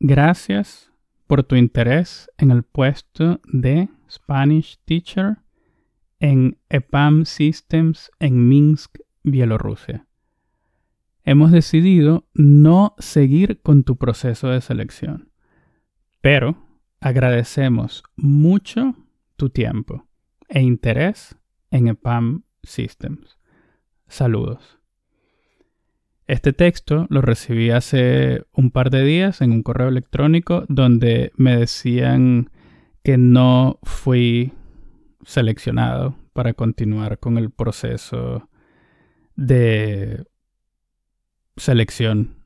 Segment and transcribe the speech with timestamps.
[0.00, 0.92] Gracias
[1.26, 5.38] por tu interés en el puesto de Spanish Teacher
[6.20, 10.06] en EPAM Systems en Minsk, Bielorrusia.
[11.24, 15.32] Hemos decidido no seguir con tu proceso de selección,
[16.20, 16.56] pero
[17.00, 18.94] agradecemos mucho
[19.36, 20.06] tu tiempo
[20.48, 21.36] e interés
[21.72, 23.36] en EPAM Systems.
[24.06, 24.77] Saludos.
[26.28, 31.56] Este texto lo recibí hace un par de días en un correo electrónico donde me
[31.56, 32.50] decían
[33.02, 34.52] que no fui
[35.24, 38.48] seleccionado para continuar con el proceso
[39.36, 40.26] de
[41.56, 42.44] selección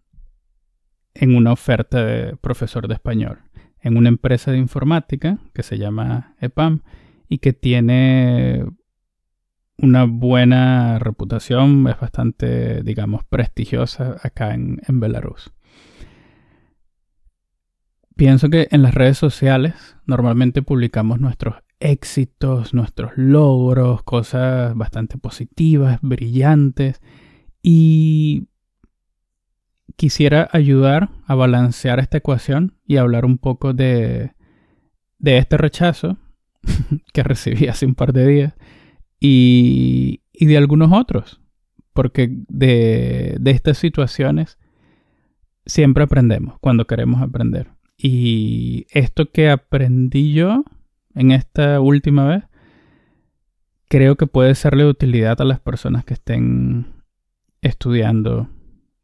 [1.15, 3.41] en una oferta de profesor de español
[3.81, 6.83] en una empresa de informática que se llama EPAM
[7.29, 8.65] y que tiene
[9.83, 15.53] una buena reputación, es bastante, digamos, prestigiosa acá en, en Belarus.
[18.17, 19.75] Pienso que en las redes sociales
[20.07, 27.01] normalmente publicamos nuestros éxitos, nuestros logros, cosas bastante positivas, brillantes.
[27.63, 28.49] Y
[29.97, 34.33] quisiera ayudar a balancear esta ecuación y hablar un poco de,
[35.19, 36.19] de este rechazo
[37.13, 38.55] que recibí hace un par de días
[39.25, 41.41] y, y de algunos otros.
[41.93, 44.59] Porque de, de estas situaciones
[45.65, 47.69] siempre aprendemos cuando queremos aprender.
[47.97, 50.65] Y esto que aprendí yo
[51.15, 52.45] en esta última vez,
[53.89, 56.95] creo que puede serle de utilidad a las personas que estén
[57.61, 58.49] estudiando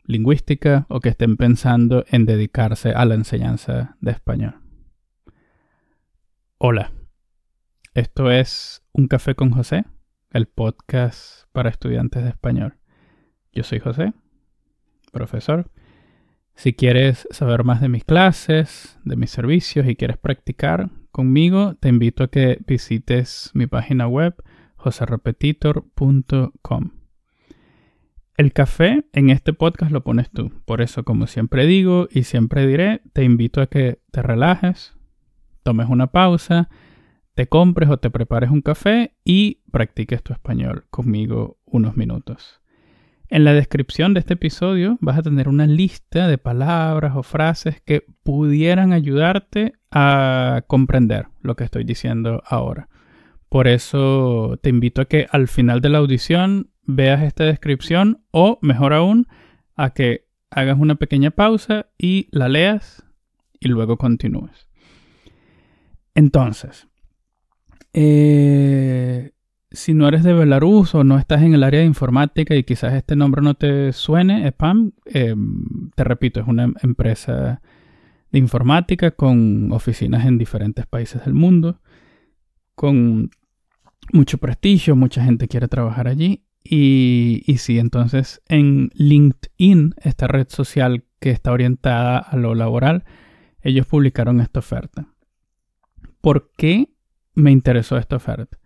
[0.04, 4.56] lingüística o que estén pensando en dedicarse a la enseñanza de español.
[6.56, 6.90] Hola,
[7.94, 9.84] esto es Un Café con José,
[10.30, 12.76] el podcast para estudiantes de español.
[13.52, 14.12] Yo soy José,
[15.12, 15.70] profesor.
[16.54, 21.88] Si quieres saber más de mis clases, de mis servicios y quieres practicar, conmigo, te
[21.88, 24.34] invito a que visites mi página web
[24.76, 26.90] joserepetitor.com.
[28.36, 30.52] El café en este podcast lo pones tú.
[30.64, 34.94] Por eso, como siempre digo y siempre diré, te invito a que te relajes,
[35.64, 36.68] tomes una pausa,
[37.38, 42.60] te compres o te prepares un café y practiques tu español conmigo unos minutos.
[43.28, 47.80] En la descripción de este episodio vas a tener una lista de palabras o frases
[47.80, 52.88] que pudieran ayudarte a comprender lo que estoy diciendo ahora.
[53.48, 58.58] Por eso te invito a que al final de la audición veas esta descripción o,
[58.62, 59.28] mejor aún,
[59.76, 63.04] a que hagas una pequeña pausa y la leas
[63.60, 64.68] y luego continúes.
[66.16, 66.88] Entonces,
[67.92, 69.32] eh,
[69.70, 72.94] si no eres de Belarus o no estás en el área de informática y quizás
[72.94, 75.34] este nombre no te suene, spam, eh,
[75.94, 77.60] te repito, es una empresa
[78.30, 81.80] de informática con oficinas en diferentes países del mundo,
[82.74, 83.30] con
[84.12, 86.44] mucho prestigio, mucha gente quiere trabajar allí.
[86.64, 93.04] Y, y sí, entonces en LinkedIn, esta red social que está orientada a lo laboral,
[93.62, 95.08] ellos publicaron esta oferta.
[96.20, 96.90] ¿Por qué
[97.38, 98.58] me interesó esta oferta?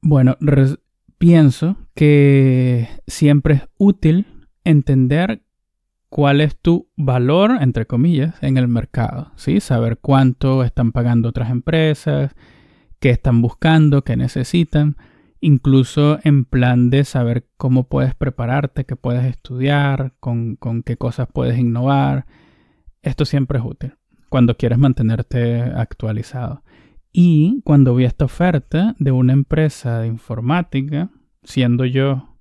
[0.00, 0.36] Bueno,
[1.18, 4.26] pienso que siempre es útil
[4.64, 5.42] entender
[6.08, 9.60] cuál es tu valor, entre comillas, en el mercado, ¿sí?
[9.60, 12.34] Saber cuánto están pagando otras empresas,
[12.98, 14.96] qué están buscando, qué necesitan,
[15.40, 21.28] incluso en plan de saber cómo puedes prepararte, qué puedes estudiar, con, con qué cosas
[21.32, 22.26] puedes innovar.
[23.00, 23.94] Esto siempre es útil
[24.28, 26.62] cuando quieres mantenerte actualizado.
[27.12, 31.10] Y cuando vi esta oferta de una empresa de informática,
[31.42, 32.38] siendo yo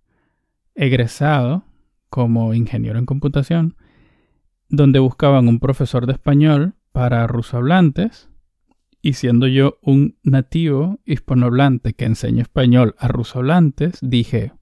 [0.76, 1.66] egresado
[2.10, 3.76] como ingeniero en computación,
[4.70, 8.30] donde buscaban un profesor de español para rusohablantes,
[9.02, 14.54] y siendo yo un nativo hispanohablante que enseña español a rusohablantes, dije,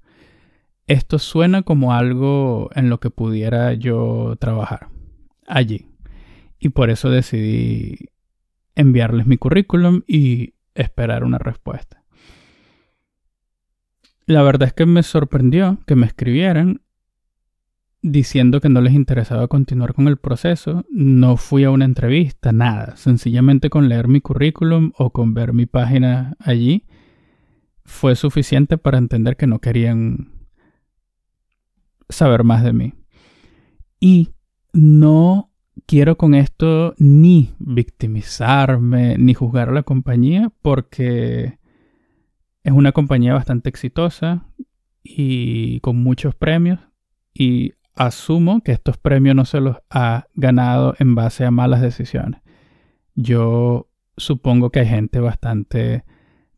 [0.88, 4.88] esto suena como algo en lo que pudiera yo trabajar
[5.46, 5.88] allí.
[6.58, 8.09] Y por eso decidí
[8.79, 12.03] enviarles mi currículum y esperar una respuesta.
[14.26, 16.81] La verdad es que me sorprendió que me escribieran
[18.02, 20.85] diciendo que no les interesaba continuar con el proceso.
[20.90, 22.96] No fui a una entrevista, nada.
[22.96, 26.85] Sencillamente con leer mi currículum o con ver mi página allí
[27.84, 30.32] fue suficiente para entender que no querían
[32.08, 32.93] saber más de mí.
[33.99, 34.29] Y
[34.72, 35.48] no
[35.90, 41.58] quiero con esto ni victimizarme ni juzgar a la compañía porque
[42.64, 44.46] es una compañía bastante exitosa
[45.02, 46.80] y con muchos premios
[47.34, 52.40] y asumo que estos premios no se los ha ganado en base a malas decisiones.
[53.16, 56.03] Yo supongo que hay gente bastante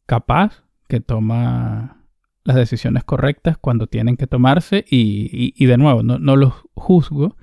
[0.08, 2.04] capaz que toma
[2.44, 7.38] las decisiones correctas cuando tienen que tomarse y, de nuevo, no, los juzgo,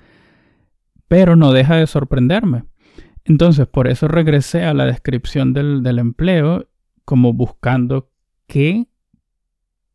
[1.09, 2.65] pero no deja de sorprenderme.
[3.25, 6.69] Entonces, por eso regresé a la descripción del, empleo
[7.05, 8.11] como buscando
[8.47, 8.87] qué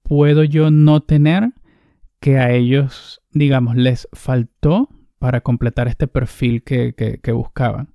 [0.04, 1.52] puedo yo no tener
[2.20, 7.94] que a ellos, digamos, les faltó para completar este perfil que, buscaban.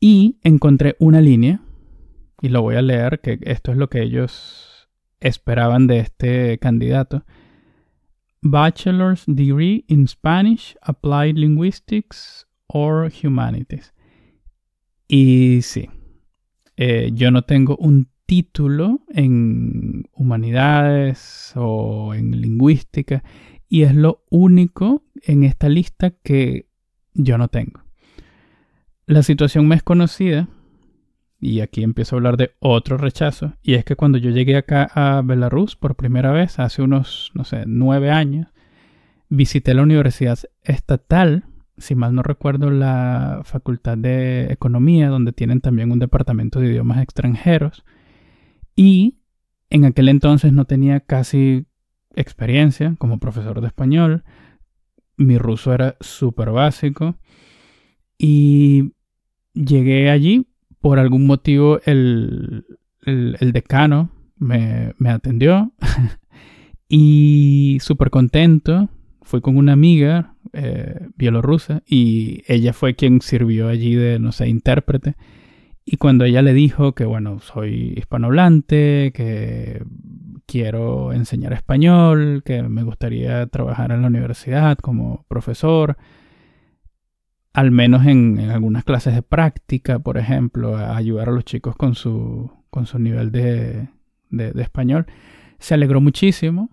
[0.00, 1.60] Y encontré una línea,
[2.40, 4.88] y lo voy a leer, que esto es lo que ellos
[5.20, 7.24] esperaban de este candidato.
[8.42, 13.92] Bachelor's Degree in Spanish, Applied Linguistics or Humanities.
[15.08, 15.90] Y sí,
[16.76, 23.24] eh, yo no tengo un título en humanidades o en lingüística
[23.68, 26.68] y es lo único en esta lista que
[27.12, 27.82] yo no tengo.
[29.06, 30.48] La situación más conocida,
[31.40, 34.90] y aquí empiezo a hablar de otro rechazo, y es que cuando yo llegué acá
[34.94, 38.48] a Belarus por primera vez, hace unos, no sé, nueve años,
[39.28, 41.44] visité la Universidad Estatal,
[41.78, 47.02] si mal no recuerdo, la Facultad de Economía, donde tienen también un departamento de idiomas
[47.02, 47.84] extranjeros,
[48.76, 49.20] y
[49.70, 51.66] en aquel entonces no tenía casi
[52.14, 54.24] experiencia como profesor de español.
[55.16, 57.16] Mi ruso era súper básico.
[58.18, 58.92] Y
[59.54, 60.46] llegué allí.
[60.80, 62.64] Por algún motivo el,
[63.04, 65.72] decano me, atendió.
[66.88, 68.88] y súper contento.
[69.22, 74.48] Fui con una amiga eh, bielorrusa y ella fue quien sirvió allí de, no sé,
[74.48, 75.16] intérprete.
[75.84, 79.82] Y cuando ella le dijo que, bueno, soy hispanohablante, que
[80.46, 85.96] quiero enseñar español, que me gustaría trabajar en la universidad como profesor,
[87.52, 92.52] al menos en, algunas clases de práctica, por ejemplo, ayudar a los chicos con su,
[92.70, 93.88] con su nivel de,
[94.30, 95.06] de español,
[95.58, 96.70] se alegró muchísimo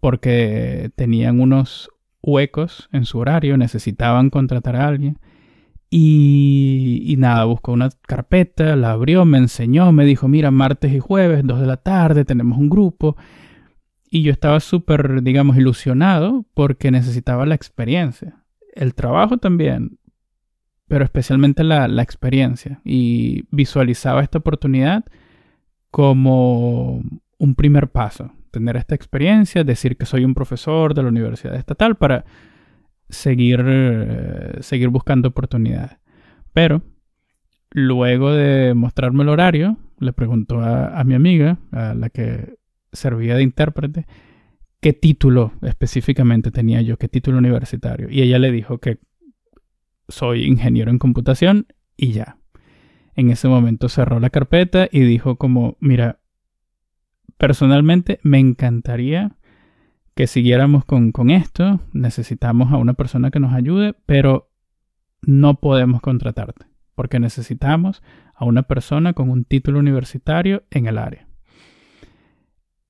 [0.00, 1.90] porque tenían unos
[2.22, 5.18] huecos en su horario, necesitaban contratar a alguien
[5.96, 11.42] y, nada, buscó una carpeta, la abrió, me enseñó, me dijo, mira, martes y jueves,
[11.44, 13.16] dos de la tarde, tenemos un grupo.
[14.10, 18.43] Y yo estaba súper, digamos, ilusionado porque necesitaba la experiencia.
[18.74, 19.98] El trabajo también,
[20.88, 22.80] pero especialmente la, la experiencia.
[22.84, 25.04] Y visualizaba esta oportunidad
[25.90, 27.02] como
[27.38, 28.32] un primer paso.
[28.50, 32.24] Tener esta experiencia, decir que soy un profesor de la Universidad Estatal para
[33.08, 35.98] seguir, eh, seguir buscando oportunidades.
[36.52, 36.82] Pero
[37.70, 42.56] luego de mostrarme el horario, le preguntó a, mi amiga, a la que
[42.92, 44.06] servía de intérprete,
[44.84, 48.10] qué título específicamente tenía yo, qué título universitario.
[48.10, 48.98] Y ella le dijo que
[50.08, 52.36] soy ingeniero en computación y ya.
[53.14, 56.20] En ese momento cerró la carpeta y dijo como, mira,
[57.38, 59.38] personalmente me encantaría
[60.14, 64.50] que siguiéramos con, esto, necesitamos a una persona que nos ayude, pero
[65.22, 68.02] no podemos contratarte, porque necesitamos
[68.34, 71.26] a una persona con un título universitario en el área.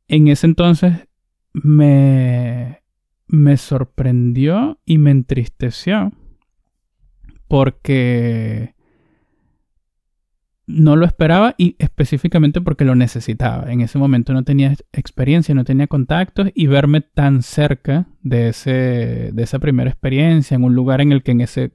[0.08, 1.06] En ese entonces
[1.54, 2.82] me,
[3.26, 6.12] me sorprendió y me entristeció
[7.48, 8.74] porque
[10.67, 13.70] no lo esperaba y específicamente porque lo necesitaba.
[13.70, 19.31] En ese momento no tenía experiencia, no tenía contactos y verme tan cerca de, ese,
[19.32, 21.72] de esa primera experiencia en un lugar en el que en ese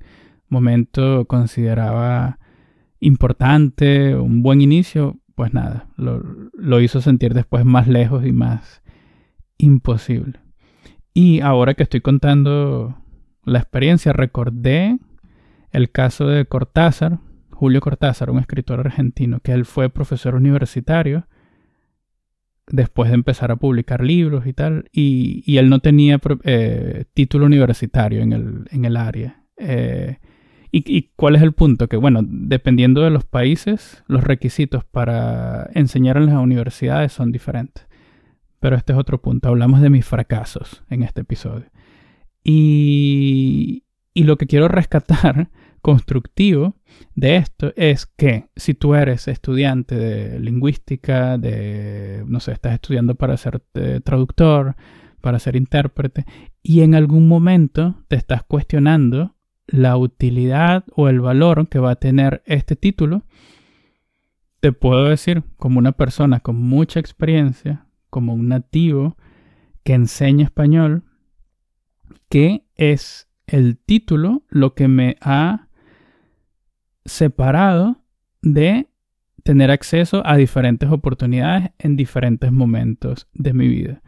[0.50, 2.40] momento consideraba
[3.00, 6.22] importante, un buen inicio, pues nada, lo,
[6.54, 8.82] lo hizo sentir después más lejos y más
[9.60, 10.40] imposible.
[11.14, 12.98] Y ahora que estoy contando
[13.46, 14.98] la experiencia, recordé
[15.72, 17.20] el caso de Cortázar,
[17.52, 21.28] Julio Cortázar, un escritor argentino, que él fue profesor universitario
[22.72, 28.22] después de empezar a publicar libros y tal, y, él no tenía eh, título universitario
[28.22, 29.44] en el, área.
[29.58, 30.18] Eh,
[30.72, 31.90] y, ¿Y cuál es el punto?
[31.90, 37.89] Que bueno, dependiendo de los países, los requisitos para enseñar en las universidades son diferentes.
[38.60, 39.50] Pero este es otro punto.
[39.50, 41.66] Hablamos de mis fracasos en este episodio.
[42.44, 45.50] Y, y lo que quiero rescatar
[45.82, 46.76] constructivo
[47.16, 53.16] de esto es que si tú eres estudiante de lingüística, de, no sé, estás estudiando
[53.16, 53.62] para ser
[54.04, 54.76] traductor,
[55.22, 56.26] para ser intérprete,
[56.62, 59.36] y en algún momento te estás cuestionando
[59.68, 63.24] la utilidad o el valor que va a tener este título,
[64.60, 69.18] te puedo decir como una persona con mucha experiencia, como un nativo
[69.84, 71.04] que enseña español,
[72.30, 75.68] que es el título lo que me ha
[77.06, 78.04] separado
[78.42, 78.90] de
[79.44, 84.02] tener acceso a diferentes oportunidades en diferentes momentos de mi vida.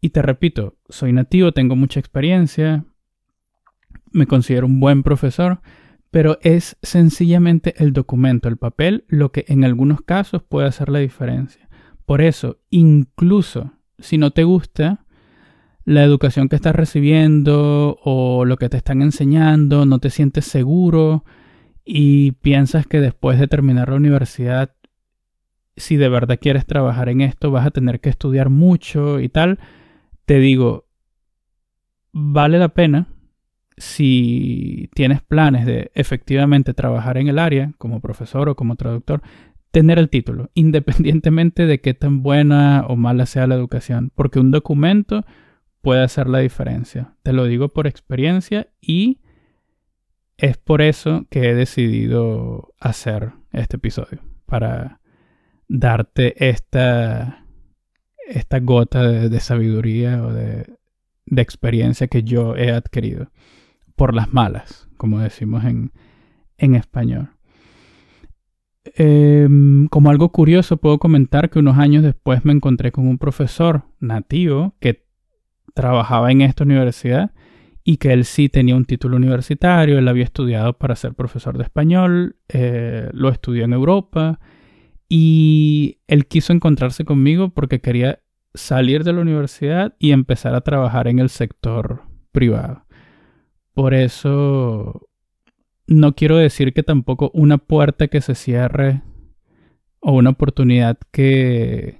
[0.00, 2.84] Y te repito, soy nativo, tengo mucha experiencia,
[4.10, 5.60] me considero un buen profesor,
[6.10, 10.98] pero es sencillamente el documento, el papel, lo que en algunos casos puede hacer la
[10.98, 11.68] diferencia.
[12.04, 15.04] Por eso, incluso si no te gusta
[15.84, 21.24] la educación que estás recibiendo o lo que te están enseñando, no te sientes seguro
[21.84, 24.74] y piensas que después de terminar la universidad,
[25.76, 29.58] si de verdad quieres trabajar en esto, vas a tener que estudiar mucho y tal,
[30.24, 30.86] te digo,
[32.12, 33.08] vale la pena
[33.76, 39.22] si tienes planes de efectivamente trabajar en el área como profesor o como traductor,
[39.72, 44.52] tener el título, independientemente de qué tan buena o mala sea la educación, porque un
[44.52, 45.24] documento
[45.80, 47.16] puede hacer la diferencia.
[47.24, 49.18] Te lo digo por experiencia y
[50.36, 55.00] es por eso que he decidido hacer este episodio, para
[55.68, 57.44] darte esta,
[58.28, 60.66] esta gota de, sabiduría o de
[61.26, 63.30] experiencia que yo he adquirido
[64.02, 65.92] por las malas, como decimos en,
[66.74, 67.30] español.
[68.84, 73.84] Em, como algo curioso, puedo comentar que unos años después me encontré con un profesor
[74.00, 75.06] nativo que
[75.74, 77.32] trabajaba en esta universidad
[77.84, 81.64] y que él sí tenía un título universitario, él había estudiado para ser profesor de
[81.64, 84.40] español, eh, lo estudió en Europa
[85.08, 88.20] y él quiso encontrarse conmigo porque quería
[88.54, 92.84] salir de la universidad y empezar a trabajar en el sector privado.
[93.74, 95.08] Por eso
[95.86, 99.02] no quiero decir que tampoco una puerta que se cierre
[100.00, 101.98] o una oportunidad que,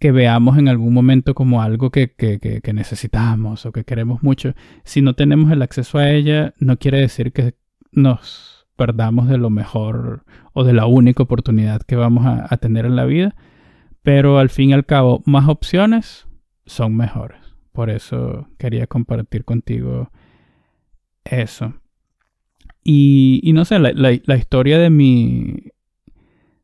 [0.00, 5.02] que veamos en algún momento como algo que, que, necesitamos o que queremos mucho, si
[5.02, 7.54] no tenemos el acceso a ella, no quiere decir que
[7.92, 12.86] nos perdamos de lo mejor o de la única oportunidad que vamos a, a tener
[12.86, 13.34] en la vida,
[14.02, 16.26] pero al fin y al cabo, más opciones
[16.66, 17.38] son mejores.
[17.72, 20.10] Por eso quería compartir contigo
[21.24, 21.74] eso.
[22.84, 25.72] Y, no sé, la, historia de mi,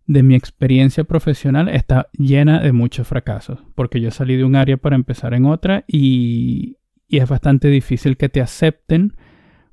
[0.07, 4.77] de mi experiencia profesional está llena de muchos fracasos, porque yo salí de un área
[4.77, 6.77] para empezar en otra y,
[7.09, 9.17] y es bastante difícil que te acepten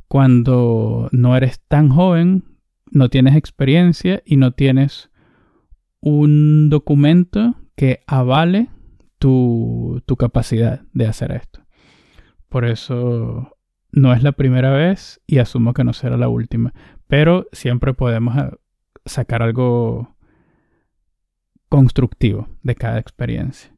[0.07, 2.45] cuando no eres tan joven,
[2.91, 5.09] no tienes experiencia y no tienes
[5.99, 8.69] un documento que avale
[9.19, 11.61] tu, tu capacidad de hacer esto.
[12.47, 13.56] Por eso
[13.91, 16.73] no es la primera vez y asumo que no será la última,
[17.07, 18.51] pero siempre podemos eh,
[19.05, 20.15] sacar algo
[21.69, 23.71] constructivo de cada experiencia.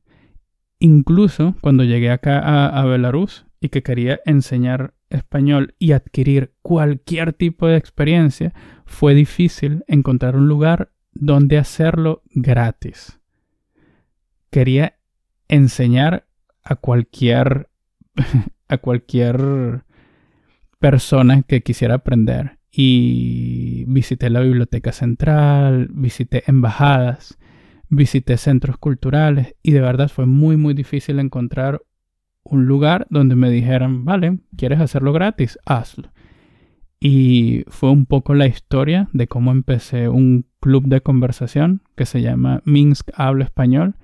[0.79, 7.33] Incluso cuando llegué acá a, a Belarus y que quería enseñar español y adquirir cualquier
[7.33, 8.53] tipo de experiencia,
[8.85, 13.19] fue difícil encontrar un lugar donde hacerlo gratis.
[14.51, 14.97] Quería
[15.47, 16.27] enseñar
[16.63, 17.69] a cualquier
[18.67, 19.83] a cualquier
[20.79, 22.57] persona que quisiera aprender.
[22.71, 27.37] Y visité la biblioteca central, visité embajadas,
[27.89, 31.81] visité centros culturales y de verdad fue muy muy difícil encontrar
[32.43, 35.57] un lugar donde me dijeran, vale, ¿quieres hacerlo gratis?
[35.65, 36.11] Hazlo.
[36.99, 42.21] Y fue un poco la historia de cómo empecé un club de conversación que se
[42.21, 43.95] llama Minsk Habla Español.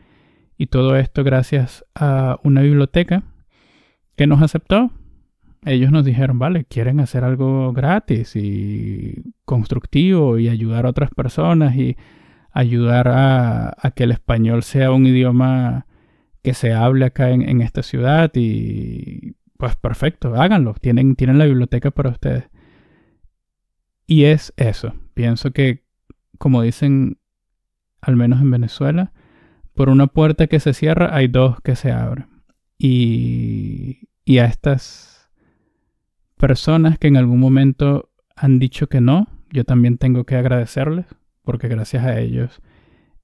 [0.57, 3.23] Y todo esto gracias a una biblioteca
[4.15, 4.91] que nos aceptó
[5.65, 11.75] ellos nos dijeron, vale, quieren hacer algo gratis y constructivo y ayudar a otras personas
[11.75, 11.97] y
[12.51, 15.87] ayudar a, que el español sea un idioma
[16.43, 21.89] que se hable acá en, esta ciudad y pues perfecto, háganlo, tienen, tienen la biblioteca
[21.89, 22.45] para ustedes.
[24.05, 25.83] Y es eso, pienso que
[26.37, 27.17] como dicen
[28.01, 29.13] al menos en Venezuela,
[29.73, 32.27] por una puerta que se cierra hay dos que se abren.
[32.77, 35.14] Y, y a estas
[36.45, 41.07] personas que en algún momento han dicho que no, yo también tengo que agradecerles,
[41.41, 42.61] porque gracias a ellos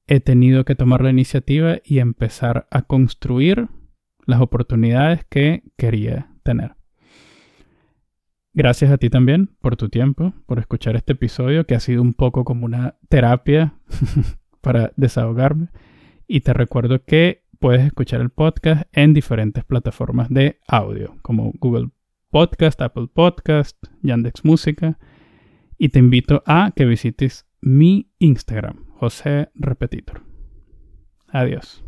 [0.07, 3.67] he tenido que tomar la iniciativa y empezar a construir
[4.25, 6.73] las oportunidades que quería tener.
[8.55, 12.15] Gracias a ti también por tu tiempo, por escuchar este episodio que ha sido un
[12.15, 13.75] poco como una terapia
[14.61, 15.67] para desahogarme.
[16.25, 21.91] Y te recuerdo que puedes escuchar el podcast en diferentes plataformas de audio, como Google
[22.31, 24.97] Podcast, Apple Podcast, Yandex Música.
[25.77, 30.23] Y te invito a que visites mi Instagram, José Repetitor.
[31.27, 31.83] Adiós.